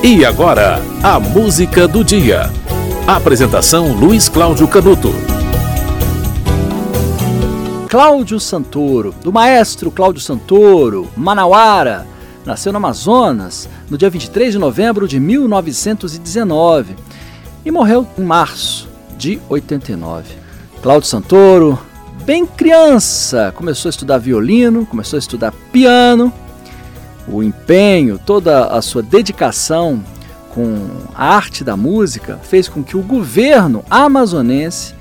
E 0.00 0.24
agora, 0.24 0.80
a 1.02 1.18
música 1.18 1.88
do 1.88 2.04
dia. 2.04 2.48
Apresentação 3.04 3.92
Luiz 3.92 4.28
Cláudio 4.28 4.68
Canuto. 4.68 5.10
Cláudio 7.88 8.38
Santoro, 8.38 9.12
do 9.24 9.32
maestro 9.32 9.90
Cláudio 9.90 10.22
Santoro, 10.22 11.08
Manauara, 11.16 12.06
nasceu 12.46 12.70
no 12.70 12.76
Amazonas 12.76 13.68
no 13.90 13.98
dia 13.98 14.08
23 14.08 14.52
de 14.52 14.58
novembro 14.58 15.08
de 15.08 15.18
1919 15.18 16.94
e 17.64 17.70
morreu 17.72 18.06
em 18.16 18.22
março 18.22 18.88
de 19.16 19.40
89. 19.48 20.32
Cláudio 20.80 21.08
Santoro, 21.08 21.76
bem 22.24 22.46
criança, 22.46 23.52
começou 23.56 23.88
a 23.88 23.90
estudar 23.90 24.18
violino, 24.18 24.86
começou 24.86 25.16
a 25.16 25.20
estudar 25.20 25.52
piano 25.72 26.32
o 27.30 27.42
empenho, 27.42 28.18
toda 28.18 28.66
a 28.66 28.82
sua 28.82 29.02
dedicação 29.02 30.02
com 30.50 30.88
a 31.14 31.34
arte 31.34 31.62
da 31.62 31.76
música 31.76 32.38
fez 32.42 32.68
com 32.68 32.82
que 32.82 32.96
o 32.96 33.02
governo 33.02 33.84
amazonense 33.88 34.94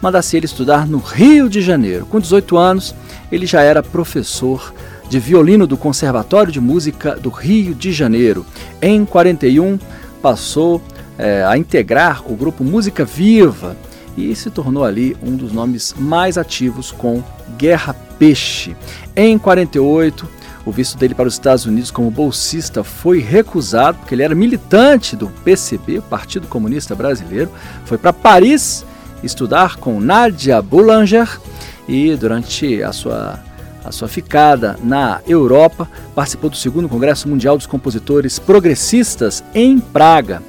mandasse 0.00 0.36
ele 0.36 0.46
estudar 0.46 0.86
no 0.86 0.98
Rio 0.98 1.48
de 1.48 1.60
Janeiro. 1.60 2.06
Com 2.06 2.20
18 2.20 2.56
anos, 2.56 2.94
ele 3.30 3.46
já 3.46 3.62
era 3.62 3.82
professor 3.82 4.72
de 5.08 5.18
violino 5.18 5.66
do 5.66 5.76
Conservatório 5.76 6.52
de 6.52 6.60
Música 6.60 7.16
do 7.16 7.30
Rio 7.30 7.74
de 7.74 7.92
Janeiro. 7.92 8.44
Em 8.82 9.04
41, 9.04 9.78
passou 10.20 10.82
é, 11.16 11.44
a 11.44 11.56
integrar 11.56 12.22
o 12.30 12.36
grupo 12.36 12.62
Música 12.62 13.04
Viva 13.04 13.76
e 14.16 14.34
se 14.34 14.50
tornou 14.50 14.84
ali 14.84 15.16
um 15.22 15.36
dos 15.36 15.52
nomes 15.52 15.94
mais 15.98 16.36
ativos 16.36 16.90
com 16.90 17.22
Guerra 17.56 17.94
Peixe. 18.18 18.76
Em 19.16 19.38
48, 19.38 20.28
o 20.68 20.70
visto 20.70 20.98
dele 20.98 21.14
para 21.14 21.26
os 21.26 21.34
Estados 21.34 21.64
Unidos 21.64 21.90
como 21.90 22.10
bolsista 22.10 22.84
foi 22.84 23.20
recusado, 23.20 23.96
porque 23.98 24.14
ele 24.14 24.22
era 24.22 24.34
militante 24.34 25.16
do 25.16 25.28
PCB, 25.28 26.02
Partido 26.02 26.46
Comunista 26.46 26.94
Brasileiro. 26.94 27.50
Foi 27.86 27.96
para 27.96 28.12
Paris 28.12 28.84
estudar 29.22 29.76
com 29.76 29.98
Nadia 29.98 30.60
Boulanger 30.60 31.40
e 31.88 32.14
durante 32.16 32.82
a 32.82 32.92
sua, 32.92 33.40
a 33.82 33.90
sua 33.90 34.08
ficada 34.08 34.76
na 34.84 35.22
Europa, 35.26 35.88
participou 36.14 36.50
do 36.50 36.56
segundo 36.56 36.86
Congresso 36.86 37.28
Mundial 37.28 37.56
dos 37.56 37.66
Compositores 37.66 38.38
Progressistas 38.38 39.42
em 39.54 39.80
Praga, 39.80 40.42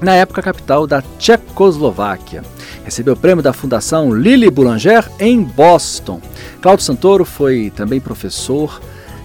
na 0.00 0.16
época 0.16 0.42
capital 0.42 0.84
da 0.84 1.00
Tchecoslováquia. 1.16 2.42
Recebeu 2.84 3.14
o 3.14 3.16
prêmio 3.16 3.42
da 3.42 3.52
Fundação 3.52 4.12
Lili 4.12 4.50
Boulanger 4.50 5.08
em 5.20 5.44
Boston. 5.44 6.20
Claudio 6.60 6.84
Santoro 6.84 7.24
foi 7.24 7.72
também 7.74 8.00
professor 8.00 8.80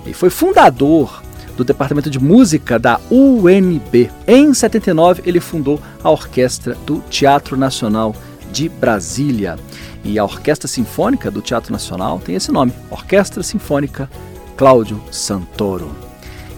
e 0.10 0.14
foi 0.14 0.30
fundador 0.30 1.22
do 1.56 1.64
Departamento 1.64 2.10
de 2.10 2.20
Música 2.20 2.80
da 2.80 3.00
UNB. 3.12 4.10
Em 4.28 4.54
79, 4.54 5.24
ele 5.26 5.40
fundou 5.40 5.80
a 6.04 6.10
Orquestra 6.10 6.76
do 6.86 7.02
Teatro 7.10 7.58
Nacional 7.58 8.16
de 8.52 8.70
Brasília. 8.70 9.58
E 10.04 10.18
a 10.18 10.24
Orquestra 10.24 10.68
Sinfônica 10.68 11.30
do 11.30 11.42
Teatro 11.42 11.72
Nacional 11.72 12.20
tem 12.20 12.36
esse 12.36 12.52
nome, 12.52 12.74
Orquestra 12.90 13.44
Sinfônica 13.44 14.10
Cláudio 14.56 15.02
Santoro. 15.12 15.92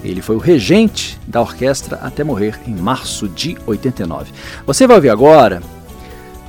Ele 0.04 0.22
foi 0.22 0.36
o 0.36 0.40
regente 0.40 1.20
da 1.28 1.42
orquestra 1.42 2.00
até 2.02 2.24
morrer 2.24 2.60
em 2.66 2.76
março 2.76 3.28
de 3.28 3.58
89. 3.68 4.32
Você 4.66 4.88
vai 4.88 4.96
ouvir 4.96 5.10
agora 5.10 5.62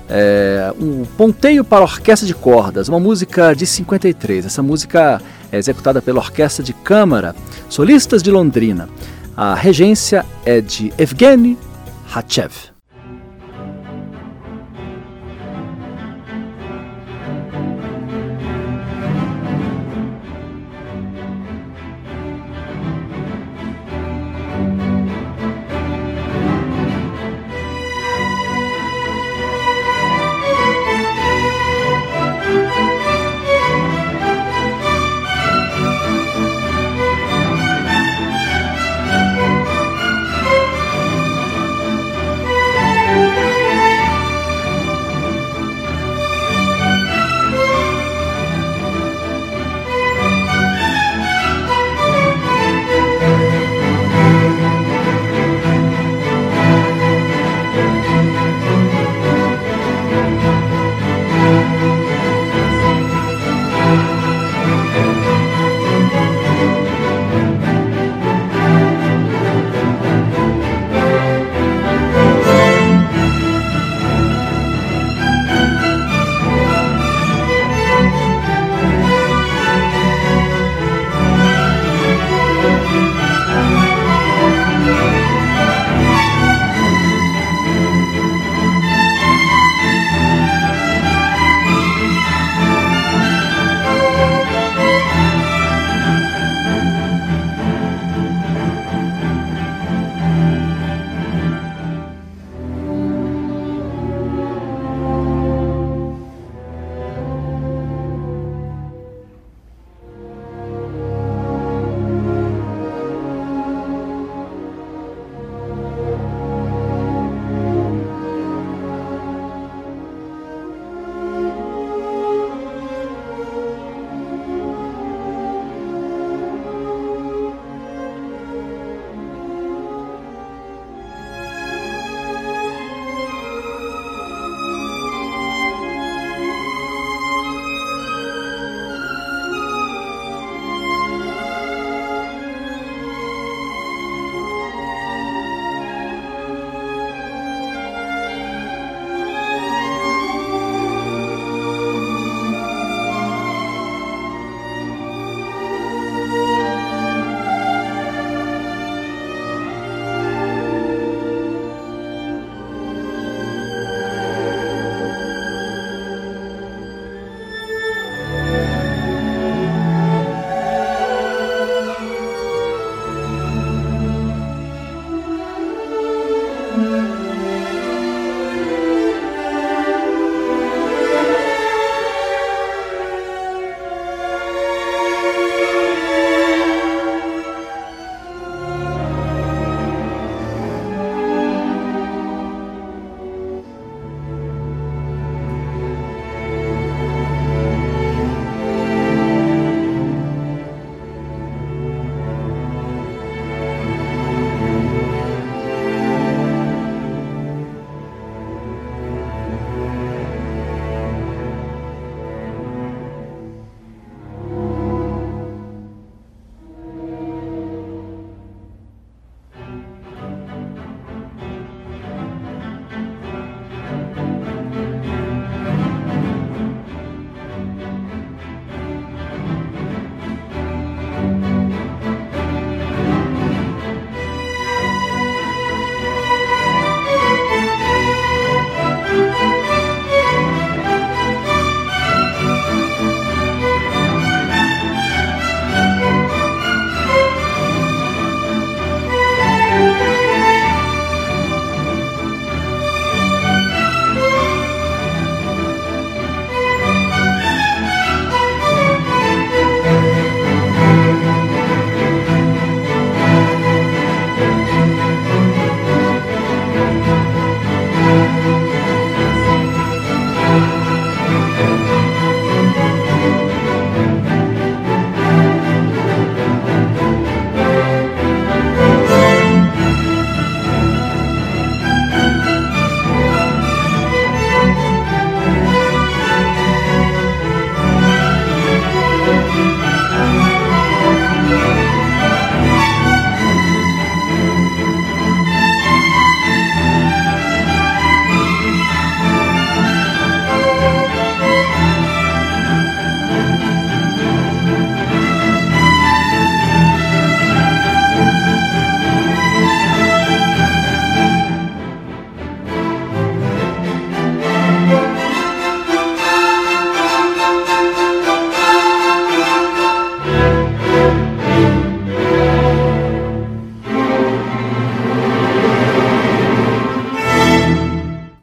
é, 0.08 0.72
um 0.80 1.04
ponteio 1.04 1.64
para 1.64 1.82
orquestra 1.82 2.26
de 2.26 2.34
cordas, 2.34 2.88
uma 2.88 3.00
música 3.00 3.54
de 3.54 3.66
53. 3.66 4.46
Essa 4.46 4.62
música 4.62 5.20
é 5.52 5.58
executada 5.58 6.02
pela 6.02 6.18
Orquestra 6.18 6.64
de 6.64 6.72
Câmara 6.72 7.36
Solistas 7.68 8.22
de 8.22 8.30
Londrina. 8.30 8.88
A 9.36 9.54
regência 9.54 10.24
é 10.44 10.60
de 10.60 10.92
Evgeny 10.98 11.56
Hachev. 12.12 12.71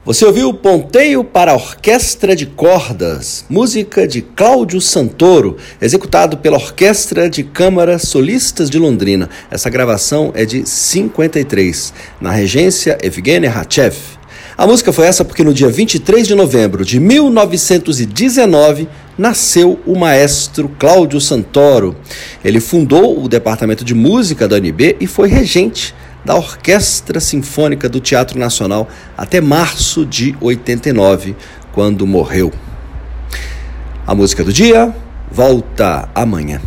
Você 0.10 0.26
ouviu 0.26 0.52
Ponteio 0.52 1.24
para 1.24 1.54
Orquestra 1.54 2.36
de 2.36 2.48
Cordas, 2.48 3.46
música 3.48 4.08
de 4.08 4.24
Cláudio 4.24 4.82
Santoro, 4.82 5.56
executado 5.80 6.36
pela 6.38 6.58
Orquestra 6.58 7.30
de 7.30 7.44
Câmara 7.44 8.00
Solistas 8.00 8.72
de 8.72 8.80
Londrina. 8.80 9.30
Essa 9.52 9.70
gravação 9.70 10.32
é 10.34 10.46
de 10.46 10.68
53, 10.68 11.94
na 12.20 12.32
regência 12.32 12.98
Evgeny 13.04 13.46
Hachev. 13.46 13.96
A 14.58 14.66
música 14.66 14.92
foi 14.92 15.06
essa 15.06 15.24
porque 15.24 15.44
no 15.44 15.54
dia 15.54 15.70
23 15.70 16.28
de 16.28 16.34
novembro 16.34 16.84
de 16.84 17.00
1919 17.00 18.90
nasceu 19.16 19.80
o 19.86 19.96
maestro 19.96 20.70
Cláudio 20.80 21.22
Santoro. 21.22 21.96
Ele 22.44 22.60
fundou 22.60 23.24
o 23.24 23.30
departamento 23.30 23.86
de 23.86 23.94
música 23.94 24.48
da 24.48 24.56
UNB 24.56 24.98
e 25.00 25.06
foi 25.06 25.30
regente 25.30 25.94
da 26.24 26.36
Orquestra 26.36 27.20
Sinfônica 27.20 27.88
do 27.88 28.00
Teatro 28.00 28.38
Nacional 28.40 28.88
até 29.18 29.40
março 29.42 30.06
de 30.06 30.36
89, 30.42 31.36
quando 31.72 32.06
morreu. 32.06 32.52
A 34.06 34.16
música 34.16 34.44
do 34.44 34.52
dia 34.52 34.94
volta 35.32 36.10
amanhã. 36.16 36.60